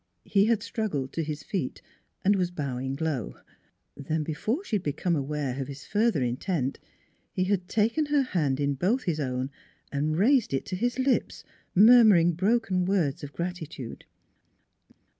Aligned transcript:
He 0.25 0.45
had 0.45 0.63
struggled 0.63 1.13
to 1.13 1.21
his 1.23 1.43
feet, 1.43 1.79
and 2.25 2.35
was 2.35 2.49
bowing 2.49 2.97
low. 2.99 3.35
Then, 3.95 4.23
before 4.23 4.63
she 4.63 4.77
had 4.77 4.81
become 4.83 5.15
aware 5.15 5.61
of 5.61 5.67
his 5.67 5.85
further 5.85 6.23
intent, 6.23 6.79
he 7.31 7.43
had 7.43 7.67
taken 7.67 8.07
her 8.07 8.23
hand 8.23 8.59
in 8.59 8.73
both 8.73 9.03
his 9.03 9.19
own 9.19 9.51
and 9.91 10.17
raised 10.17 10.55
it 10.55 10.65
to 10.65 10.75
his 10.75 10.97
lips, 10.97 11.43
murmuring 11.75 12.31
broken 12.33 12.83
words 12.83 13.23
of 13.23 13.31
gratitude. 13.31 14.05